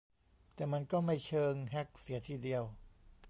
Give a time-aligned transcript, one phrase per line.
[0.55, 2.63] แต่มันก็ไม่เชิงแฮ็กเสียทีเดียว